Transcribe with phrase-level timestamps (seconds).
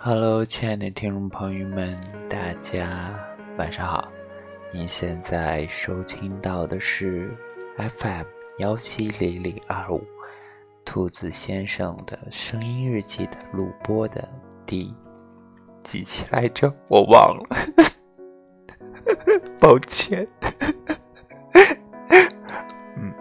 [0.00, 1.96] Hello，亲爱的听众朋友们，
[2.28, 3.12] 大家
[3.56, 4.08] 晚上好。
[4.72, 7.36] 您现在收听到的是
[7.76, 8.22] FM
[8.58, 10.00] 幺七零零二五
[10.84, 14.28] 兔子先生的声音日记的录播的
[14.64, 14.94] 第
[15.82, 16.72] 几期来着？
[16.86, 17.44] 我忘了，
[19.58, 20.28] 抱歉。
[22.96, 23.12] 嗯，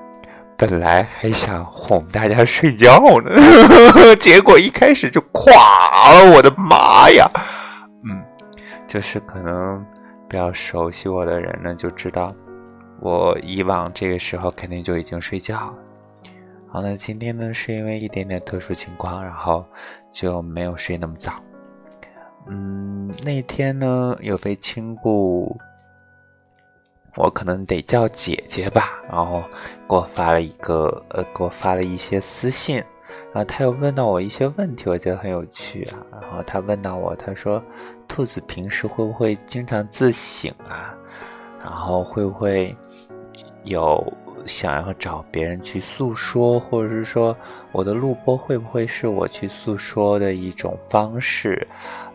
[0.58, 3.32] 本来还想哄大家睡觉呢，
[4.20, 5.54] 结果一开始就垮
[6.16, 7.30] 了，我的妈呀！
[8.04, 8.24] 嗯，
[8.88, 9.86] 就是可能。
[10.30, 12.30] 比较熟悉我的人呢，就知道
[13.00, 15.74] 我以往这个时候肯定就已经睡觉了。
[16.68, 19.66] 好，那今天呢，是因为一点点特殊情况，然后
[20.12, 21.32] 就没有睡那么早。
[22.48, 25.58] 嗯，那天呢，有被亲故，
[27.18, 29.42] 我可能得叫姐姐吧，然后
[29.90, 32.78] 给我发了一个呃，给我发了一些私信，
[33.34, 36.00] 然后他又问到我一些问题，我觉得很有趣啊。
[36.22, 37.62] 然后他问到我，他说。
[38.10, 40.96] 兔子平时会不会经常自省啊？
[41.62, 42.74] 然后会不会
[43.66, 44.02] 有
[44.48, 47.36] 想要找别人去诉说，或者是说
[47.72, 51.68] 我的录播会不会是我去诉说的一种方式？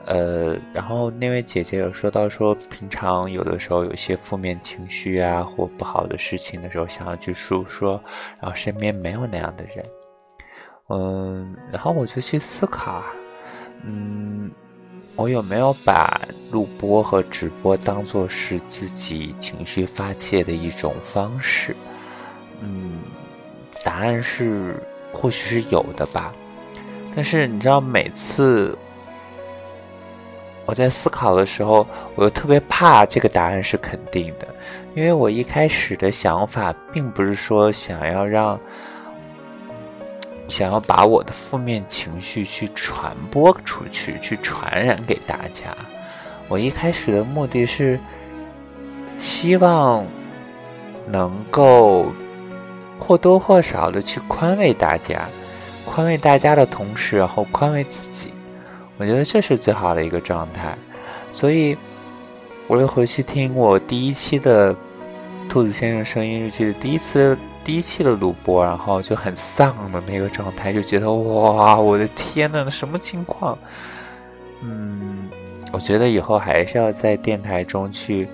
[0.06, 8.02] 呃，然后那位姐姐有说到说，平常有的时候有些负面情绪啊或不好的事情的时候，想要去诉说，
[8.41, 9.84] 然后身边没有那样的人。
[10.89, 13.05] 嗯，然后我就去思考，
[13.84, 14.50] 嗯。
[15.14, 16.19] 我有没有把
[16.50, 21.77] 录播和直播当做是自己情绪发泄的一种方式？
[22.62, 23.00] 嗯，
[23.84, 26.33] 答案是或许是有的吧。
[27.14, 28.78] 但是你知道，每次
[30.64, 34.48] 我在思考的时候，我又特别怕这个答案是肯定的，
[34.95, 38.58] 因为我一开始的想法并不是说想要让。
[40.48, 45.74] 想要把我的负面情绪去传播出去，去传染给大家。
[46.46, 47.98] 我一开始的目的是
[49.18, 50.05] 希望
[51.06, 52.12] 能够
[53.02, 55.29] 或多或少的去宽慰大家，
[55.85, 58.33] 宽慰大家的同时，然后宽慰自己。
[58.96, 60.77] 我觉得这是最好的一个状态。
[61.35, 61.77] 所以，
[62.68, 64.73] 我又回去听我第一期的
[65.48, 67.36] 《兔子先生声音日记》的第一次。
[67.64, 73.57] 第一期的录播，然后就很丧的那个状态，就觉得哇，我的天呐，什么情况？
[74.63, 75.29] 嗯，
[75.70, 78.27] 我觉得以后还是要在电台中去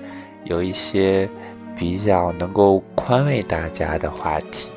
[0.45, 1.29] 有一些
[1.78, 4.71] 比较能够宽慰大家的话题，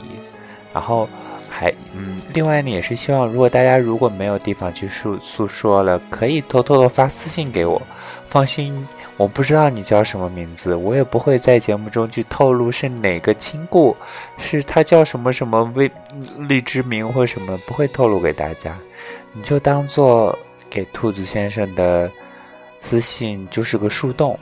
[0.72, 1.10] 然后
[1.50, 7.82] 还嗯，另外呢，也是希望如果大家如果没有地方去诉诉说了，可以偷偷的发私信给我，
[8.28, 8.88] 放心。
[9.18, 13.96] 我不知道你叫什么名字，我也不会在节目中去透露是哪个亲故，
[14.40, 15.92] 是他叫什么什么未
[16.40, 18.76] 荔枝名或什么，不会透露给大家。
[19.34, 20.36] 你就当做
[20.72, 22.10] 给兔子先生的
[22.80, 24.40] 私信就是个树洞，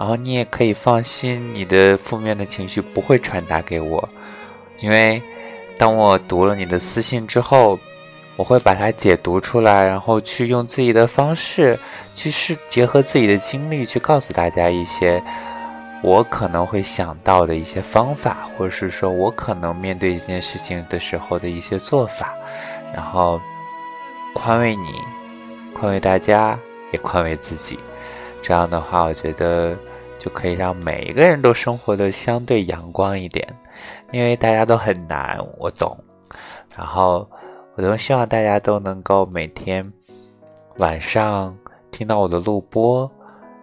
[0.00, 4.08] 然后你也可以放心，你的负面的情绪不会传达给我，
[4.80, 5.22] 因为
[5.76, 7.78] 当我读了你的私信之后。
[8.36, 11.78] 我会把它解读出来，然后去用自己的方式，
[12.14, 15.22] 去试结合自己的经历去告诉大家一些
[16.02, 22.32] 我可能会想到的一些方法，或者是说我可能面对一件事情的时候的一些做法，
[22.94, 23.38] 然后
[24.32, 24.94] 宽慰你，
[25.74, 26.58] 宽慰大家，
[26.92, 27.78] 也宽慰自己。
[28.40, 29.76] 这样的话，我觉得
[30.20, 33.52] 就可以让每一个人都生活的相对阳光一点，
[34.12, 35.98] 因为大家都很难，我懂。
[36.76, 37.28] 然后。
[37.76, 39.90] 我都希望大家都能够每天
[40.78, 41.56] 晚上
[41.90, 43.10] 听到我的录播，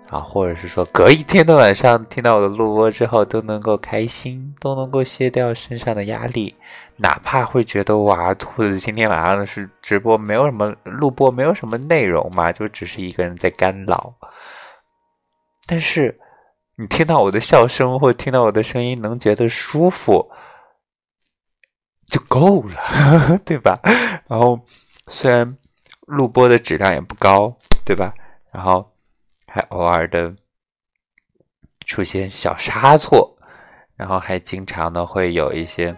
[0.09, 6.55] 啊，或者是说隔一天的晚上听到我的录播之后，都能够开心，都能够卸掉身上的压力，
[6.95, 14.15] 哪怕会觉得哇，兔子今天晚上是直播，没有什么录播，没有什么内容嘛，就只是一个人在干扰。
[15.67, 16.17] 但是
[16.77, 20.31] 你听到我的笑声或听到我的声音，能觉得舒服。
[22.09, 23.77] 就够了， 对吧？
[24.29, 24.57] 然后
[25.07, 25.57] 虽然
[26.05, 27.53] 录播的质量也不高，
[27.83, 28.13] 对吧？
[28.53, 28.93] 然后
[29.45, 30.33] 还偶尔的
[31.85, 33.37] 出现小差错，
[33.95, 35.93] 然后还经常的会有一些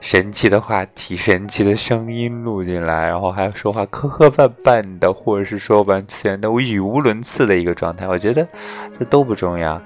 [0.00, 8.06] 神奇的话题、神奇的声音录进来，然后还说话磕磕绊绊的，或者是说完全的语无伦次的一个状态。
[8.06, 8.46] 我觉得
[8.98, 9.80] 这都不重要，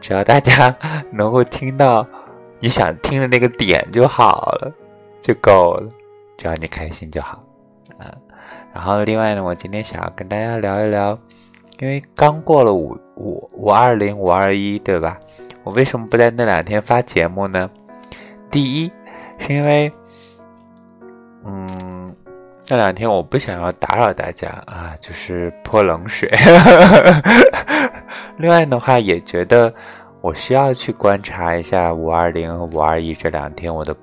[0.00, 0.74] 只要大家
[1.12, 2.06] 能够听到。
[2.60, 4.72] 你想听的那个点就好了，
[5.20, 5.90] 就够了，
[6.38, 7.38] 只要你开心就好，
[7.98, 8.06] 嗯。
[8.72, 11.18] 然后另外呢，我今天想要跟大家聊一聊，
[11.78, 15.18] 因为刚过了五五五二零五二一，对吧？
[15.62, 17.68] 我为什么不在那两天发节目呢？
[18.50, 18.90] 第一，
[19.46, 19.92] 是因为，
[21.44, 22.16] 嗯，
[22.66, 26.26] 那两天我不想要打扰大家啊，就是泼冷水。
[28.38, 29.70] 另外的话，也觉得
[30.22, 33.94] 我需要去观察一下五二零和五二一这两天我的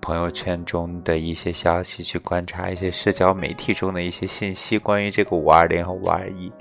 [0.00, 6.52] 朋友圈中的一些消息，去观察一些社交媒体中的一些信息，关于这个五二零和五二一，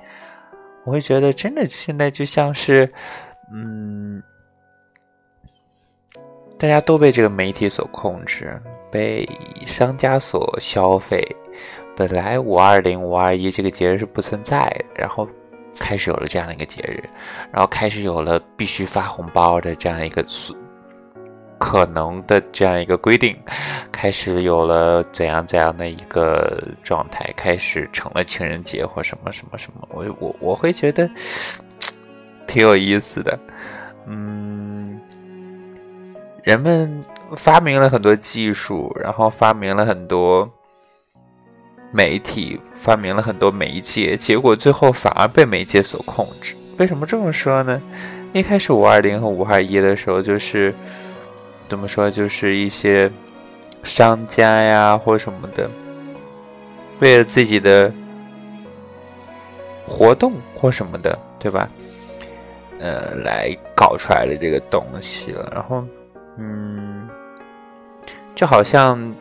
[0.86, 2.92] 我会觉得真的现在就像是，
[3.54, 4.24] 嗯。
[6.64, 8.58] 大家都被这个媒体所控制，
[8.90, 9.28] 被
[9.66, 11.22] 商家所消费。
[11.94, 15.28] 本来五二零、五二一这个节日是不存在，然后
[15.78, 17.04] 开始有了这样的一个节日，
[17.52, 20.26] 然后开始有了必须发红包的这样一个
[21.58, 23.38] 可能的这样一个规定，
[23.92, 29.86] 开始有了怎样怎样的一个状态，开始成了情人节或什么什么什么。
[29.92, 31.12] 我我我会觉得
[32.48, 33.38] 挺有意思的，
[36.44, 37.02] 人们
[37.38, 40.50] 发明了很多技术，然后发明了很多
[41.90, 46.54] 媒体，发明了很多媒介，结果最后反而被媒介所控制。
[46.78, 47.82] 为什么这么说呢？
[48.34, 50.76] 一开始五二零和五二一的时候，就是
[51.70, 53.10] 怎么说，就是一些
[53.84, 55.70] 商家呀或什么的，
[57.00, 57.90] 为了自己的
[59.88, 61.70] 活动或什么的，对吧？
[62.82, 65.82] 呃，来搞出来的这个东西了，然后。
[66.38, 67.08] 嗯，
[68.34, 69.14] 就好像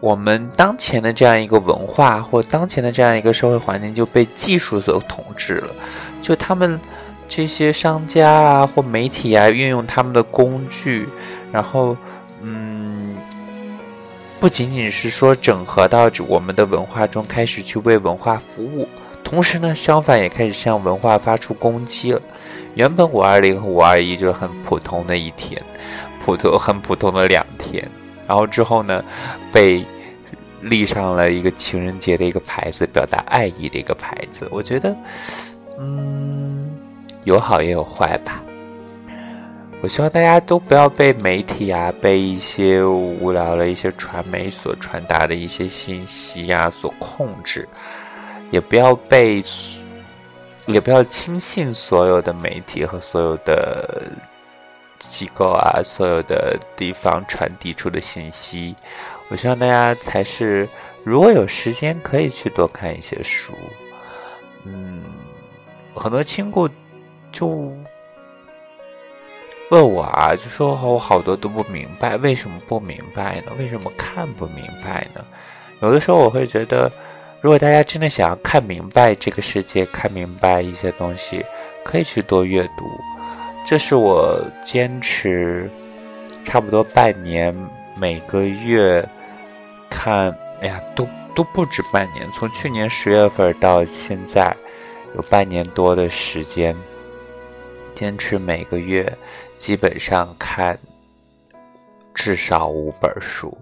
[0.00, 5.72] 我们当前的这样一个文化，或当前的这样一个社会环境就被技术所统治了。
[6.20, 6.80] 就他们
[7.28, 11.08] 这些商家啊，或媒体啊，运用他们的工具，
[11.52, 11.96] 然后
[12.40, 13.16] 嗯，
[14.40, 18.88] 不仅仅是说整合到我们的文化中，开始去为文化服务，
[19.22, 22.20] 同时呢，相反也开始向文化发出攻击了。
[22.74, 25.62] 原本五二零和五二一就是很普通的一天，
[26.24, 27.86] 普通很普通的两天，
[28.26, 29.04] 然后之后呢，
[29.52, 29.84] 被
[30.62, 34.48] 立上了一个情人节的一个牌子，表达爱意的一个牌子。
[34.50, 34.96] 我觉得，
[35.78, 36.70] 嗯，
[37.24, 38.42] 有好也有坏吧。
[39.82, 47.68] 我希望大家都不要被媒体啊，被一些无聊的一些传媒所传达的一些信息呀所控制，
[48.50, 49.44] 也不要被。
[50.66, 54.12] 也不要轻信所有的媒体和所有的
[54.98, 58.74] 机构啊，所有的地方传递出的信息。
[59.28, 60.68] 我希望大家才是，
[61.02, 63.52] 如果有时间，可以去多看一些书。
[64.64, 65.02] 嗯，
[65.96, 66.68] 很多亲故
[67.32, 67.48] 就
[69.70, 73.52] 问我啊，就说我好多都不明白，为什么不明白呢？
[73.58, 75.24] 为什么看不明白呢？
[75.80, 76.90] 有的时候我会觉得。
[77.42, 81.44] 如果大家真的想要看明白这个世界，看明白一些东西，
[81.84, 82.84] 可以去多阅读。
[83.66, 85.68] 这是我坚持
[86.44, 87.52] 差不多半年，
[88.00, 89.04] 每个月
[89.90, 91.04] 看，哎呀，都
[91.34, 92.30] 都不止半年。
[92.32, 94.56] 从去年十月份到现在，
[95.16, 96.76] 有半年多的时间，
[97.92, 99.12] 坚持每个月
[99.58, 100.78] 基本上看
[102.14, 103.58] 至少五本书。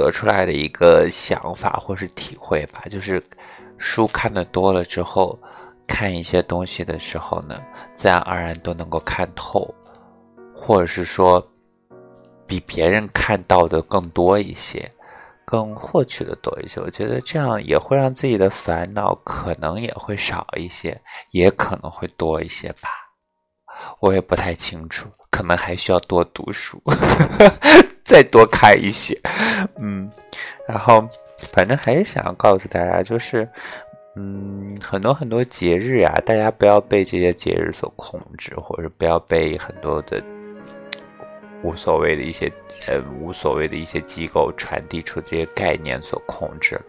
[0.00, 3.22] 得出来的一个想法或是体会吧，就是
[3.78, 5.38] 书看的多了之后，
[5.86, 7.60] 看一些东西的时候呢，
[7.94, 9.72] 自然而然都能够看透，
[10.54, 11.44] 或者是说
[12.46, 14.90] 比别人看到的更多一些，
[15.44, 16.80] 更获取的多一些。
[16.80, 22.88] 我觉得这样也会让自己的烦恼可能也会少一些，也可能会多一些吧。
[24.00, 26.82] 我也不太清楚，可能还需要多读书。
[28.10, 29.16] 再多看一些，
[29.80, 30.10] 嗯，
[30.66, 31.06] 然后
[31.38, 33.48] 反正还是想要告诉大家，就是，
[34.16, 40.20] 嗯，很多很多节日啊，大家不要被这些节日所控制，或者不要被很多的
[41.62, 42.52] 无所谓的一些
[42.84, 46.80] 人、无所谓的一些机构传递出这些概念所控制，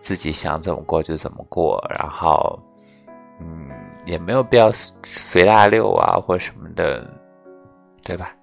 [0.00, 2.58] 自己想怎么过就怎么过，然后，
[3.40, 3.70] 嗯，
[4.06, 4.72] 也没有必要
[5.04, 7.08] 随大溜啊，或什么的，
[8.04, 8.34] 对吧？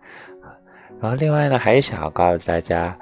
[1.02, 2.98] 然后，另外呢，还是想要告诉大家，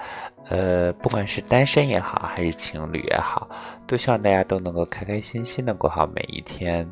[0.50, 3.48] 呃，不管是单身也好，还是情侣也好，
[3.88, 6.92] 都希望大家都能够开开心心的过好每一天。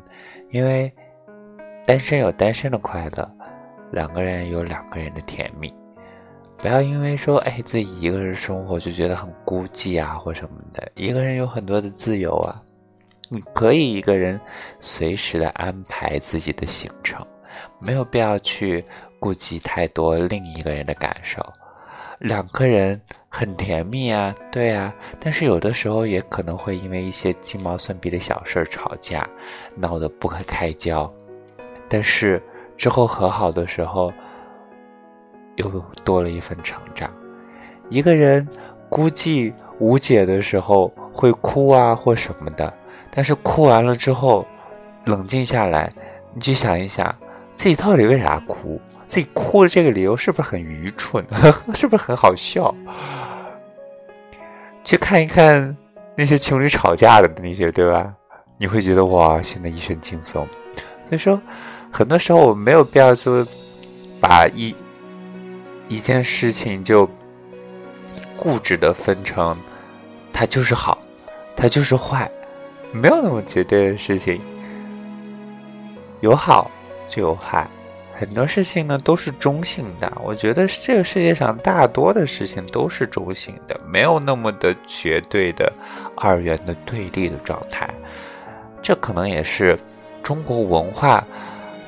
[0.50, 0.90] 因为
[1.84, 3.30] 单身有单身的快乐，
[3.90, 5.72] 两个人有两个人的甜蜜。
[6.56, 10.90] 不要因为说，哎，自己一个人生活就觉得很孤寂啊，或什么的。
[10.94, 12.62] 一个人有很多的自由啊，
[13.28, 14.40] 你可以一个人
[14.78, 17.26] 随时的安排自己的行程，
[17.80, 18.84] 没有必要去。
[19.22, 21.40] 顾及太多另一个人的感受，
[22.18, 29.24] 两个人很甜蜜啊，对啊，但是有的时候也可能会因为一些鸡毛蒜皮的小事吵架，
[29.76, 31.08] 闹得不可开交。
[31.88, 32.42] 但是
[32.76, 34.12] 之后和好的时候，
[35.54, 35.70] 又
[36.02, 37.08] 多了一份成长。
[37.90, 38.44] 一个人
[38.88, 42.74] 估计无解的时候会哭啊或什么的，
[43.12, 44.44] 但是哭完了之后，
[45.04, 45.92] 冷静下来，
[46.34, 47.14] 你去想一想，
[47.62, 48.80] 自己到底为啥哭？
[49.06, 51.24] 自己哭的这个理由是不是很愚蠢？
[51.76, 52.74] 是不是很好笑？
[54.82, 55.76] 去看一看
[56.16, 58.12] 那些情侣吵架的那些，对吧？
[58.58, 60.44] 你会觉得哇，现在一身轻松。
[61.04, 61.40] 所以说，
[61.92, 63.46] 很多时候我们没有必要说
[64.20, 64.74] 把一
[65.86, 67.08] 一件事情就
[68.36, 69.56] 固执的分成
[70.32, 70.98] 它就是好，
[71.54, 72.28] 它就是坏，
[72.90, 74.42] 没有那么绝对的事情。
[76.22, 76.68] 有好
[77.12, 77.68] 就有害。
[78.14, 85.70] 很多事情呢都是中性的，我觉得这个世界上大多的事情都是中性的，没有那么的绝对的
[86.16, 87.88] 二元的对立的状态。
[88.80, 89.76] 这可能也是
[90.22, 91.22] 中国文化，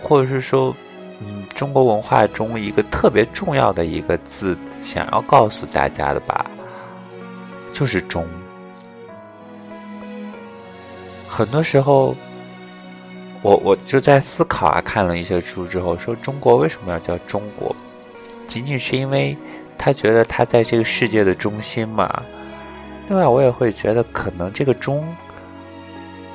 [0.02, 0.74] 或者是说，
[1.20, 6.44] 嗯，中国文化中一个特别重要的一个字，想要告诉大家的吧，
[7.72, 8.26] 就是中。
[11.28, 12.14] 很多时候。
[13.44, 17.76] 我我就在思考啊，看了一些书之后，说中国为什么要叫中国？
[18.46, 19.36] 仅仅是因为
[19.76, 22.22] 他觉得他在这个世界的中心嘛。
[23.06, 25.06] 另外，我也会觉得可能这个“中”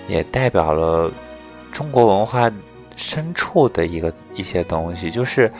[0.08, 1.12] 也代表了
[1.72, 2.51] 中国文化
[2.96, 5.51] 深处的一个一些东西，就是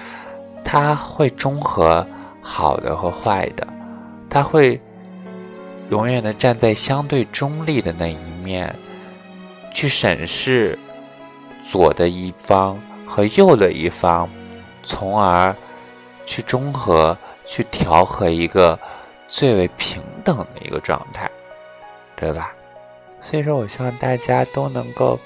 [0.64, 2.06] 它会中和
[2.44, 3.68] 好的和坏的，
[4.30, 4.80] 它会
[5.90, 8.72] 永远的站在相对中立的那一面
[9.74, 10.78] 去审视。
[11.70, 14.28] 左的一方和右的一方，
[14.82, 15.56] 从而
[16.26, 18.80] 去中和、去调和一个
[19.28, 21.30] 最为平等的一个状态，
[22.16, 22.52] 对吧？
[23.22, 25.20] 所以说我希望大家都能够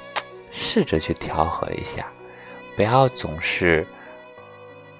[0.51, 2.05] 试着去调和一下，
[2.75, 3.87] 不要总是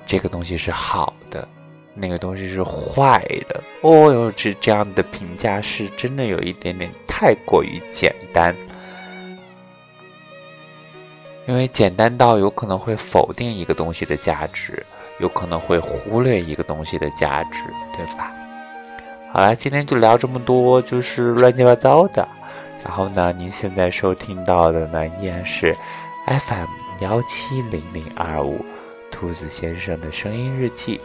[0.06, 1.46] 这个东西是好的，
[1.94, 3.20] 那个东西是坏
[3.50, 3.62] 的。
[3.82, 8.56] 哦哟，这这样的评价是真的有一点点太过于简单。
[11.46, 14.86] 因为简单到有可能会否定一个东西的价值，
[15.20, 17.64] 有可能会忽略一个东西的价值，
[17.96, 18.32] 对吧？
[19.32, 22.28] 好了，今天就聊这么多，就是乱七八糟的。
[22.86, 25.74] 然后呢，您现在收听到的呢，依然是
[26.28, 26.68] FM
[27.00, 28.64] 幺七零零二五
[29.12, 31.00] 兔子先生的声音日记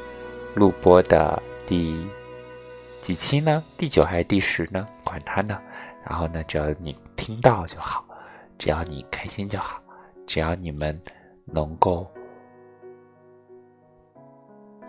[0.54, 2.06] 录播的第
[3.00, 3.62] 几期呢？
[3.76, 4.86] 第九还是第十呢？
[5.04, 5.58] 管他呢。
[6.08, 8.04] 然后呢，只要你听到就好，
[8.58, 9.80] 只要你开心就好。
[10.28, 10.96] 只要你们
[11.46, 12.06] 能够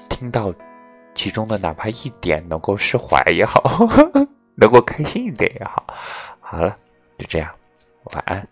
[0.09, 0.53] 听到
[1.15, 3.79] 其中的哪怕一点，能够释怀也好，
[4.55, 5.85] 能够开心一点也好。
[6.41, 6.77] 好了，
[7.17, 7.49] 就这样，
[8.13, 8.45] 晚安。